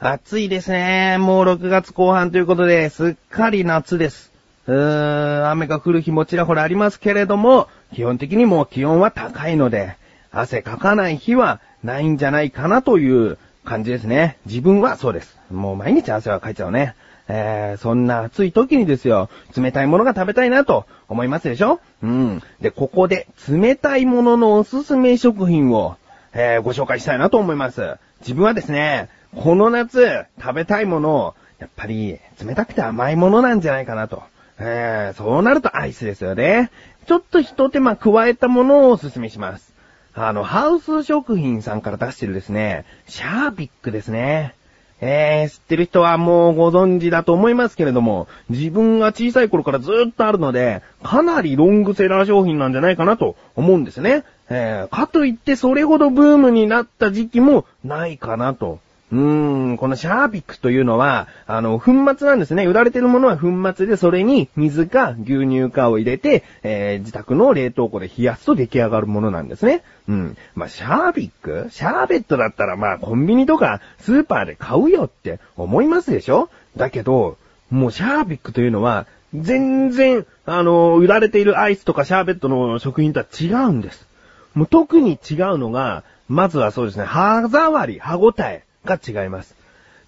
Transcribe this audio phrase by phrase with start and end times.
[0.00, 1.18] 暑いですね。
[1.18, 4.30] もう6月後半ということで、すっかり夏です。
[4.68, 9.96] うーん、雨が降る日もちらほらありますけれども、基本的にもう気温は高いので、
[10.30, 14.36] 汗かかない日はないんじゃないかなという感じですね。
[14.46, 15.36] 自分はそうです。
[15.50, 16.94] もう毎日汗はかいちゃうね。
[17.26, 21.80] えー、そんな暑い時にですよ、冷たいものが食べたいなと思いますでしょ？
[22.04, 22.42] うん。
[22.60, 25.96] で、ここで冷たいもののおすすめ食品を、
[26.34, 27.96] えー、ご紹介したいなと思います。
[28.20, 29.08] 自分はですね、
[29.40, 34.24] この夏食べたいものを、やっぱり冷たくて甘いものなんじゃないかなと。
[34.58, 36.72] えー、そうなるとアイスですよね。
[37.06, 39.72] ちょっと一手間加えたものをおすすめします。
[40.14, 44.56] あの、ハウス食品さんから出してるですね、シャービックですね。
[45.00, 54.24] えー、知ってる人はもうご存知だと思いますけれども、自分が小さい頃からずっとあるので、かなりロングセラー商品なんじゃないかなと思うんですね。
[54.50, 58.80] えー、かといってそれほどブームになった時期もないかなと。
[59.10, 62.66] うーん、このシャービックというのは、あの、粉末なんですね。
[62.66, 69.82] 売られてるものは粉末で、それに水か牛乳かを入れて、えー、自宅の冷凍庫で冷やすと出来上がるものなんですね。
[70.08, 70.36] うん。
[70.54, 71.68] まあ、シャービック？
[71.70, 76.50] シャーベットだったらまあ、コンビニとかスーパーで買うよって思いますでしょ？
[76.76, 77.38] だけど、
[77.70, 84.06] もうシャービックというのは、全然、あの、売られているアイスとかシャーベットの食品とは違うんです。
[84.54, 89.54] もう特に違うのが、まずはそうですね、歯触り、歯応えが違います。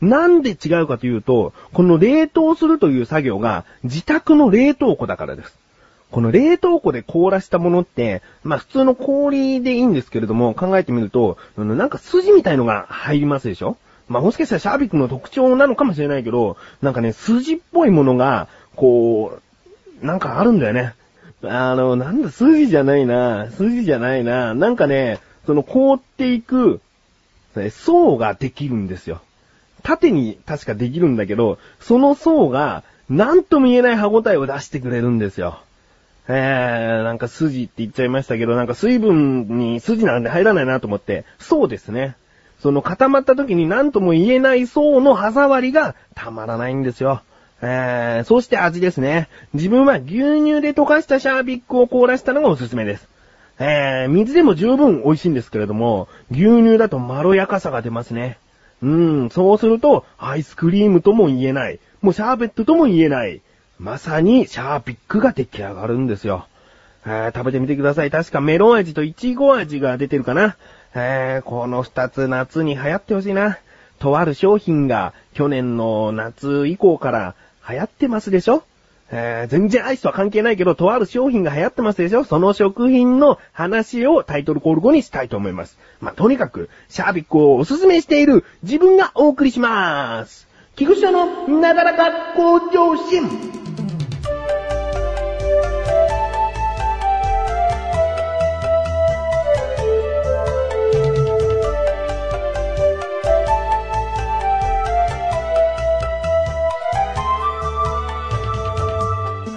[0.01, 5.55] なんで違うかというと、この冷凍するという作業が自宅の冷凍庫だからです。
[6.11, 13.77] この冷凍庫で凍らしたものって、まあ普通の氷でいいんですけれども、考えてみると、なんか筋みたいのが入りますでしょ？
[14.09, 19.39] まあもしかしたらシャービックの特徴なのかもしれないけど、なんかね、筋っぽいものが、こ
[20.03, 20.95] う、なんかあるんだよね。
[21.45, 26.81] あの、なんだ、筋じゃないな、筋じゃないな、なんかね、その凍っていく、
[27.71, 29.21] 層ができるんですよ。
[29.83, 35.61] 縦に確かできるんだけど、その層が、なんとも言えない歯応えを出してくれるんですよ。
[36.29, 42.17] えー、なんか筋って言っちゃいましたけど、なんか水分に筋なんで入らないなと思って、そうですね。
[42.63, 47.23] その固まった時に何とも言えない層の歯触りがたまらないんですよ。
[47.63, 49.29] えー、そして味ですね。
[49.55, 50.07] 自分は牛
[50.41, 53.09] 乳で溶かしたシャービックを凍らしたのがおすすめです。
[53.63, 58.39] えー、水でも十分美味しいんですけれども、牛乳だとまろやかさが出ますね。
[58.83, 61.79] うん、そうすると、アイスクリームとも言えない。
[62.01, 63.43] もうシャーベットとも言えない。
[63.79, 66.47] まさにシャービックが出来上がるんですよ。
[67.05, 68.11] えー、食べてみてください。
[68.11, 70.57] 確かメロン味とイチゴ味が出てるかな。
[70.95, 73.59] えー、この二つ夏に流行ってほしいな。
[73.99, 77.35] とある商品が去年の夏以降から
[77.69, 78.65] 流行ってますでしょ
[79.13, 82.25] えー、全然アイスとは関係ないけど、とある商品が流行ってますでしょ？
[82.25, 85.79] その食品の話をタイトルコール後にしたいと思います。
[86.01, 90.47] まあ、とにかく、シャービックをおすすめしている自分がお送りします。
[90.77, 93.60] 菊池のなだらか向上心。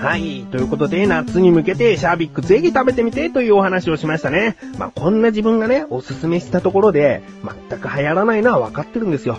[0.03, 0.45] はい。
[0.51, 4.57] ということで、夏に向けてシャービックぜひ食べてみてというお話をしましたね。
[4.77, 7.23] まあ、こんな自分がね、おすすめしたところで、
[7.69, 9.37] 全く流行らないのは分かってるんですよ。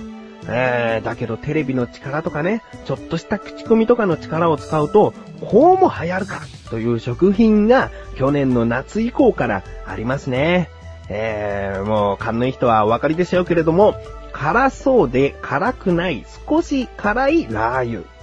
[0.49, 10.71] えー、だけどテレビの力とかね、ちょっとした口コミとかの力を使うと、こうも流行るかという食品が去年の夏以降からありますね。
[11.11, 13.97] えー、もう勘のいい人はお分かりでしょうけれども、
[14.33, 18.14] 辛そうで辛くない少し辛いラー油。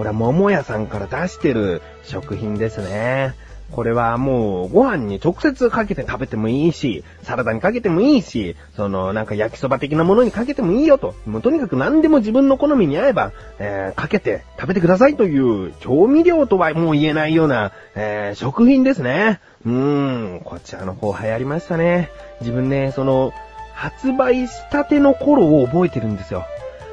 [0.00, 3.34] これは桃屋さんから出してる食品ですね。
[3.70, 11.14] これはもうご飯に直接かけて食べてもいいし、サラダにかけてもいいし、そのなんか焼きそば的なものにかけてもいいよと。
[11.26, 19.38] もうとにかく何でも自分の好みに合えば、えー、かけて食べてくださいという調味料とはもう言えないような、えー、食品ですね。
[19.66, 22.08] うーん、こちらの方流行りましたね。
[22.40, 23.34] 自分ね、その、
[23.74, 26.46] 発売したての頃を覚えてるんですよ。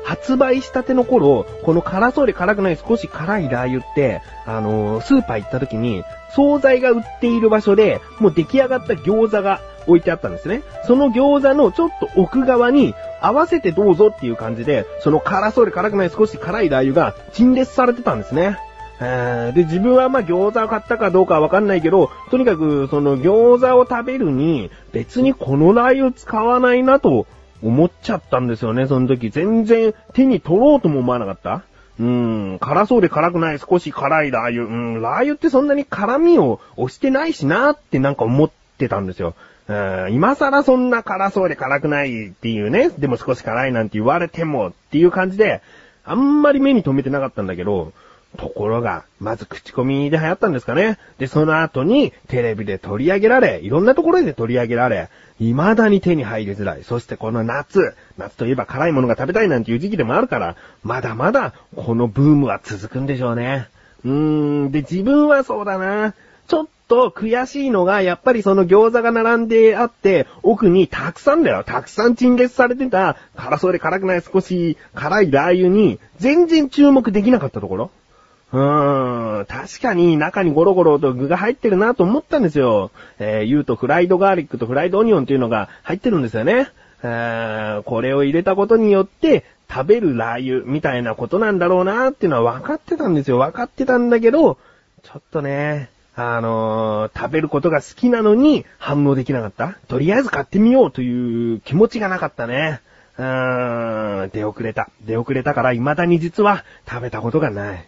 [0.08, 10.64] 発売したての頃、この辛そうで辛くない少し辛いラー油って、あのー、スーパー行った時に、惣菜が売っている場所で、もう出来上がった餃子が置いてあったんですね。
[10.86, 18.58] その餃子のちょっと奥側に、合わせてどうぞっていう感じで、その辛そうで辛くない少し辛いラー油が陳列されてたんですね。
[19.00, 27.28] で、自分はまあ餃子を買ったかどうかはわかんないけど、とにかくその餃子を食べるに、別にこのラー油使わないなと
[27.62, 29.30] 思っちゃったんですよね、その時。
[29.30, 31.64] 全然手に取ろうとも思わなかった。
[32.00, 34.66] うん、辛そうで辛くない少し辛いラー油。
[34.66, 39.34] うん、ラー油ってそんなに辛味を押してないしなってなんか思ってたんですよ。
[39.68, 45.62] うん、今更そんな辛そうで辛くないっていうね、でも少し辛いなんて言われてもっていう感じで、
[46.06, 47.92] あんまり目に留めてなかったんだけど、
[48.38, 50.98] ところが、まず口コミで流行ったんですかね。
[51.18, 56.84] で、その後にテレビで取り上げられ、いろんなところで取り上げられ、未だに手に入りづらい。
[56.84, 63.68] そしてこの夏、夏といえば辛いものが食べたいなんていう時期でもあるから、まだまだこのブームは続くんでしょうね。
[64.06, 64.12] うー
[64.68, 66.14] ん、で、自分はそうだな。
[66.48, 77.92] ちょっと悔しいのが、やっぱりその餃子が並んであって、奥にたくさんだよ、たくさん陳列されてた、辛そうで辛くない少し辛いラー油に、全然注目できなかったところ
[78.54, 82.92] うーん、確かに中にゴロゴロと具が入ってるなと思ったんですよ。
[83.20, 86.70] えー、言うとフライドガーリックとフライドオニオンっていうのが入ってるんですよね。
[87.04, 93.38] えー、これを入れたことによって、食べるラー油みたいなことなんだろうなっていうのは分かってたんですよ。
[93.38, 94.58] 分かってたんだけど、
[95.04, 99.78] ちょっとね、あのー、食べることが好きなのに反応できなかった。
[99.88, 102.82] とりあえず買ってみようという気持ちがなかったね。
[103.18, 104.90] うーん、出遅れた。
[105.06, 107.86] 出遅れたから未だに実は食べたことがない。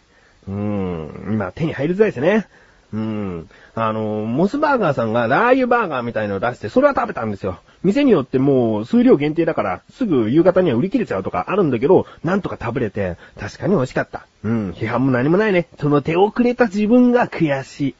[0.49, 2.47] うん、今手に入りづらいですね。
[2.91, 3.49] うん。
[3.75, 7.59] あの、モスバーガーさんがラー油バーガーみたいのを出して、それは食べたんですよ。
[7.83, 14.25] 店によってもう数量限定だから、すぐ夕方には売り切れちゃうとかあるんだけど、なんとか食べれて、確かに美味しかった。
[14.43, 15.67] うん、批判も何もないね。
[15.79, 17.95] その手遅れた自分が悔しい。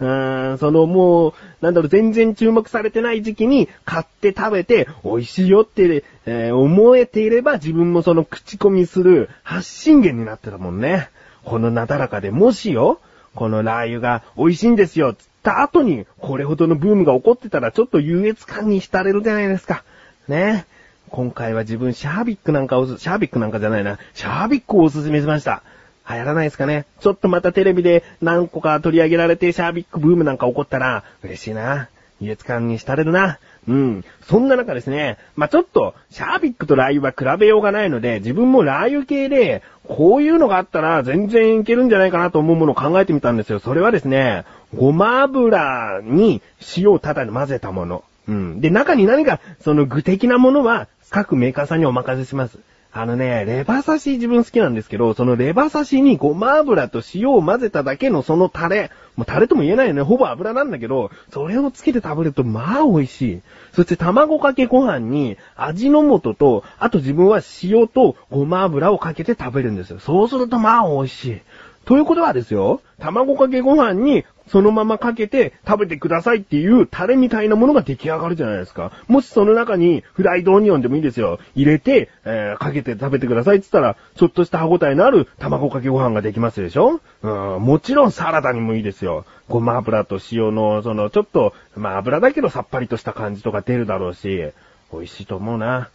[0.00, 11.08] うーん、そのもう、なんだろう、全然注目されてない時期に買って食べて美味しいよって、えー、思えていれば自分もその口コミする発信源になってたもんね。
[11.44, 13.00] このなだらかでもしよ、
[13.34, 19.84] このラー油が美味しいんですよ、つった後に、これほどのブームが起こってたらちょっと優越感に浸れるじゃないですか。
[20.28, 20.66] ね。
[21.10, 25.62] 今回は自分シャービックなんかを、シャービックなんかじゃないな、シャービックをおすすめしました。
[26.08, 26.86] 流行らないですかね。
[27.00, 31.88] ちょっとまたテレビで何個か取り上げられてシャービックブームなんか起こったら嬉しいな。
[32.20, 33.38] 優越感に浸れるな。
[33.66, 34.04] うん。
[34.22, 43.58] そんな中ですね、まあ、ちょっと、シャービックとラー油は比べようがないので、自分もラー油系で、こういうのがあったら全然いけるんじゃないかなと思うものを考えてみたんですよ。
[43.58, 44.44] それはですね、
[44.74, 46.42] ごま油に
[46.76, 48.04] 塩をただ混ぜたもの。
[48.28, 48.60] うん。
[48.60, 52.58] で、中に何か、その具的なものは、各メーカーさんにお任せします。
[52.96, 63.40] あのね、レバ刺し自分好きなんですけど、そのレバ刺しにごま油と塩を混ぜただけのそのタレ、もうタレとも言えないよね、ほぼ油なんだけど、それをつけて食べるとまあ美味しい。
[63.72, 69.98] そして卵かけご飯に味の素と、あと自分は塩とごま油をかけて食べるんですよ。
[69.98, 71.40] そうするとまあ美味しい。
[71.86, 78.92] ということはですよ、卵かけご飯にそのままかけて食べてくださいっていうタレみたいなものが出来上がるじゃないですか。
[79.08, 81.38] もしその中にフライドオニオンでもいいですよ。
[81.54, 87.00] 入れて、えー、かけて食べてくださいって言ったら、ちょっとした歯応えのある卵かけご飯ができますでしょ？
[87.22, 89.24] うん、もちろんサラダにもいいですよ。
[89.48, 94.52] ごま油と塩の、その、ちょっと、まあ油だけどさっぱりとした感じとか出るだろうし、
[94.92, 95.88] 美味しいと思うな。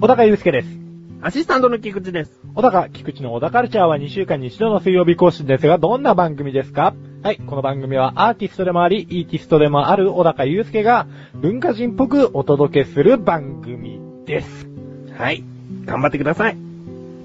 [0.00, 0.91] 小高祐介です。
[1.24, 2.32] アシスタントの菊池です。
[2.56, 6.94] 小高、菊池の小高カルチャーは2週間に1度の水曜日更新ですが、どんな番組ですか？
[7.22, 14.66] はい、この番組はアーティストでもあり、イーティストでもある小高祐介が文化人っぽくお届けする番組です。
[15.16, 15.44] はい、
[15.84, 16.56] 頑張ってください。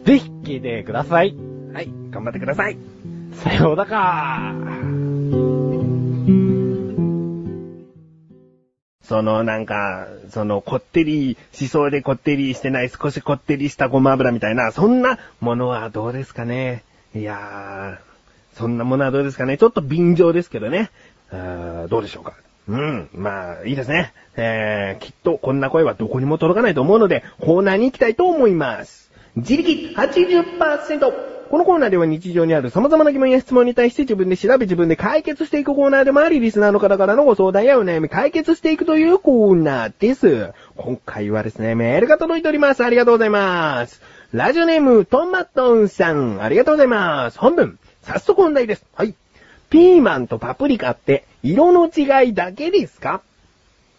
[0.06, 1.36] ぜひ聞いてください。
[1.74, 2.78] はい、頑張ってください。
[3.34, 4.54] さようだか
[9.08, 16.84] そのなんか、そのこってりしそうでこってりしてない少しこってりしたごま油みたいな、そんなものはどうですかね？
[17.16, 19.58] いやー、そんなものはどうですかね？
[19.58, 20.92] ちょっと便乗ですけどね。
[21.32, 22.34] あどうでしょうか？
[22.68, 24.12] うん、まあ、いいですね。
[24.36, 29.10] えー、きっとこんな声はどこにも届かないと思うので、コーナーに行きたいと思います。
[29.38, 31.37] 自力80%。
[31.50, 40.52] このコーナーでは日常にある様々な疑問や質問に対して自分で調べ自分で解決していくコーナーでもあり、リスナーの方からのご相談やお悩み解決していくというコーナーです。
[40.76, 42.84] 今回はですね、メールが届いております。
[42.84, 44.02] ありがとうございます。
[44.34, 47.40] ラジオネーム、トマトンさん、ありがとうございます。
[47.40, 48.86] 本文、早速本題です。
[48.94, 49.14] はい。
[49.70, 53.22] ピーマンとパプリカって色の違いだけですか？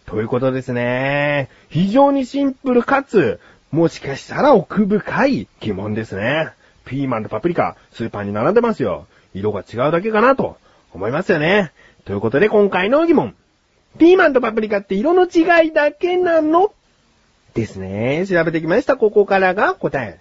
[0.05, 1.49] ということですね。
[1.69, 3.39] 非常にシンプルかつ、
[3.71, 6.49] もしかしたら奥深い疑問ですね。
[6.85, 9.07] ピーマンとパプリカ、スーパーに並んでますよ。
[9.33, 10.57] 色が違うだけかなと
[10.93, 11.71] 思いますよね。
[12.05, 13.35] ということで今回の疑問。
[13.97, 16.73] ピーマンとパプリカって色の違いだけなの？
[17.53, 18.25] ですね。
[18.27, 18.95] 調べてきました。
[18.95, 20.19] ここからが答え。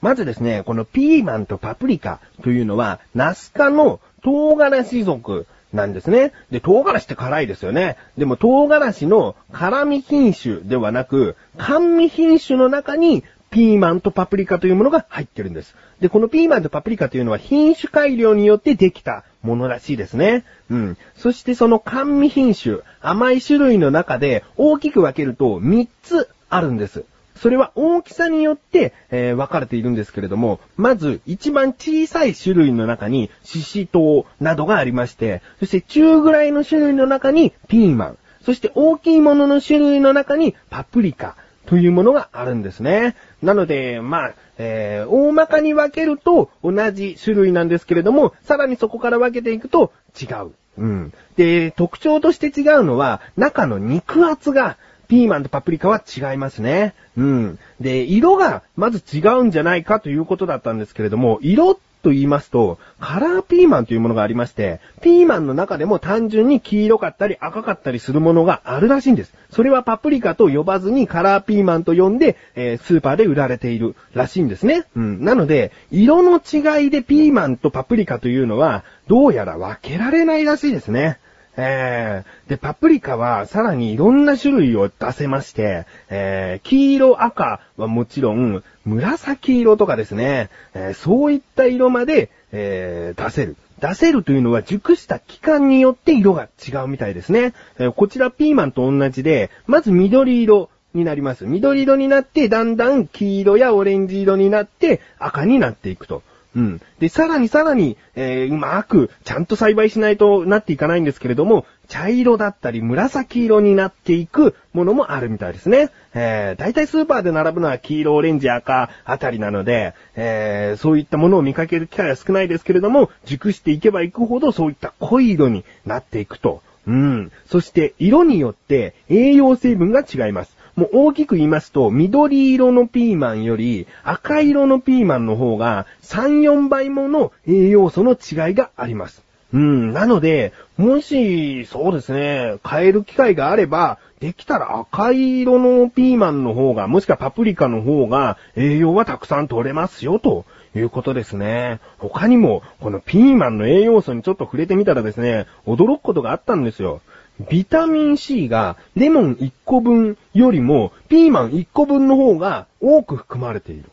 [0.00, 6.32] まずですね、このピーマンとパプリカというのは、ナス科の唐辛子属なんですね。
[6.50, 7.96] で、唐辛子って辛いですよね。
[8.18, 15.76] でも唐辛子の辛味品種ではなく、甘味品種の中にピーマンとパプリカというものが入ってるんです。
[16.00, 20.44] で、このピーマンとパプリカというのは品種改良によってできたものらしいですね。
[20.70, 20.96] うん。
[21.14, 27.04] そしてその甘味品種、甘い種類の中で大きく分けると3つあるんです。
[27.36, 43.16] それは大きさによって、えー、分かれているんですけれども、まず一番小さい種類の中にシシトウなどがありまして、そして中ぐらいの種類の中にピーマン、そして大きいものの種類の中にパプリカというものがあるんですね。
[43.42, 50.50] なので、まあ、えー、大まかに分けると同じ種類なんですけれども、さらにそこから分けていくと違う。
[50.78, 51.12] うん。
[51.36, 54.76] で、特徴として違うのは、中の肉厚が
[55.08, 56.94] ピーマンとパプリカは違いますね。
[57.16, 57.58] うん。
[57.80, 69.32] で、色がまず違うんじゃないかということだったんですけれども、色っと言いますと、カラーピーマンというものがありまして、ピーマンの中でも単純に黄色かったり赤かったりするものがあるらしいんです。
[69.50, 74.84] それはパプリカと呼ばずにカラーピーマンと呼んで、えー、スーパーで売られているらしいんですね。
[74.96, 75.24] うん。
[75.24, 81.18] なので、色の違いでピーマンとパプリカというのは、どうやら分けられないらしいですね。
[81.56, 93.56] えー、で、パプリカはさらにいろんな種類を出せまして、えー、黄色、赤はもちろん、紫色とかですね、えー、そういった色まで、えー、出せる。
[93.80, 97.52] 出せるというのは熟した期間によって色が違うみたいですね。
[97.78, 101.44] えー、こちらピーマンと同じで、まず緑色になります。
[101.44, 106.22] 緑色になって、だんだん黄色やオレンジ色になって赤になっていくと。
[106.54, 106.80] うん。
[106.98, 115.90] で、さらにさらに、えー、うまく、ちゃんと栽培しないとなっていかないんですけれども、茶色だったり紫色になっていくものもあるみたいですね。
[116.14, 126.62] えー、大体スーパーで並ぶのは黄色、オレンジ、赤あたりなので、えー、そういったものを見かける機会は少ないですけれども、熟していけばいくほどそういった濃い色になっていくと。
[126.86, 127.32] うん。
[127.46, 130.56] そして色によって栄養成分が違います。
[130.76, 139.22] もう大きく言いますと、緑色のピーマンより赤色のピーマンの方が3、4倍もの栄養素の違いがあります。
[139.52, 151.80] うん、なので、もし、そうですね、買える機会があれば、できたら赤色のピーマンの方が、もしくはパプリカの方が栄養はたくさん取れますよ、ということですね。
[151.98, 157.02] 他にも、このピーマンの栄養素にちょっと触れてみたらですね、驚くことがあったんですよ。
[157.50, 163.90] ビタミン C がレモン1個分よりもピーマン1個分の方が多く含まれている。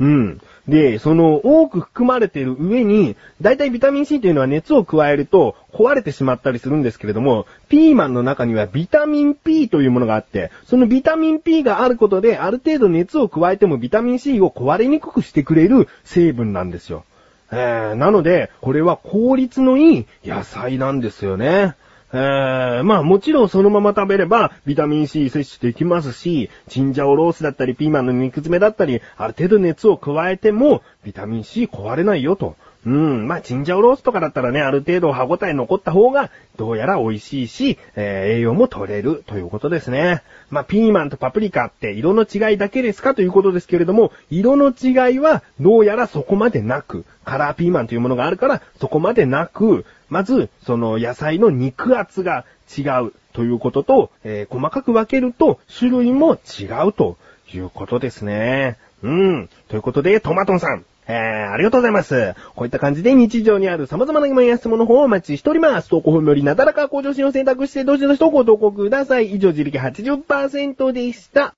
[0.00, 0.40] うん。
[0.66, 17.04] で、その多く含まれている上に、だいたいビタミン C というのは熱を加えると壊れてしまったりするんですけれども、ピーマンの中にはビタミン P というものがあって、そのビタミン P があることである程度熱を加えてもビタミン C を壊れにくくしてくれる成分なんですよ。
[17.52, 21.74] えー、なので、これは効率のいい野菜なんですよね。
[22.12, 32.56] えー、まあもちろんそのまま食べればビタミン C 摂取できますし、チンジャオロースだったりピーマンの肉詰めだったり、ある程度熱を加えてもビタミン C 壊れないよと。
[32.86, 40.22] うん、まあ、チンジャオロースとかだったらね、ある程度歯応え残った方が、どうやら美味しいし、えー、栄養も取れるということですね。
[40.48, 43.14] まあ、ピーマンとパプリカって色の違いだけですか？
[43.14, 52.44] ということですけれども、色の違いはどうやらそこまでなく、カラーピーマンというものがあるから、そこまでなく、まず、その野菜の肉厚が
[52.76, 57.16] 違うということと、えー、細かく分けると種類も違うと
[57.52, 58.76] いうことですね。
[59.02, 59.48] うん。
[59.68, 60.84] ということで、トマトンさん。
[61.08, 62.34] えー、ありがとうございます。
[62.54, 65.88] こういった感じで日常にある様々な疑問や質問の方をお待ちしております。
[65.88, 69.34] 投稿本よりなだらか向上心を選択して、どうしどしとご投稿ください。
[69.34, 71.54] 以上、自力80%でした。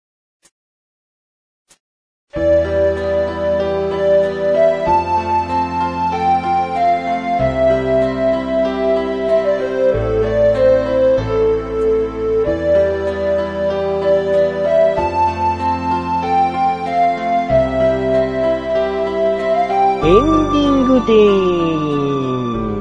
[20.83, 22.73] ングでー。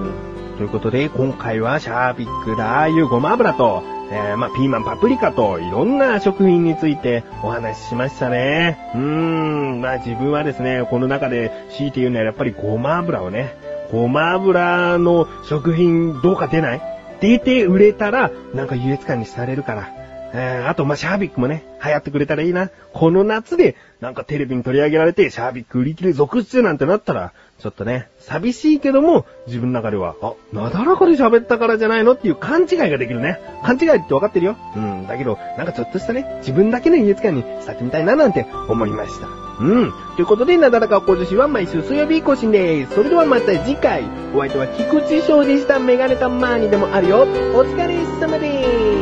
[0.58, 8.92] ということで、今回はシャービックラー油ごま油と、えー、まあ、ピーマンパプリカといろんな食品についてお話ししましたね。
[8.94, 13.56] うーん、まあ、自分はですね、この中で強いて言うのはやっぱりごま油をね、
[13.92, 16.82] ごま油の食品どうか出ない
[17.22, 20.01] 出て売れたら、なんか優越感にされるから。
[20.34, 22.70] えー、あと、まあ、シャービックもね、流行ってくれたらいいな。
[22.94, 33.40] この夏で、なんかテレビに取り上げられて、シャービック売り切れ続出なんてなったら、ちょっとね、寂しいけども、自分の中では、あ、なだらかで喋ったからじゃないのっていう勘違いができるね。
[33.64, 34.58] 勘違いって分かってるよ。
[34.76, 39.28] うん、だけど、なんかちょっとしたね、自分だけの優越感に伝ってみたいななんて思いました。
[39.60, 39.94] うん。
[40.16, 42.96] ということで、なだらか小女子は毎週水曜日更新です。
[42.96, 45.78] それではまた次回、お相手は菊池翔でした。
[45.78, 47.20] メガネたまーにでもあるよ。
[47.20, 49.01] お疲れ様です。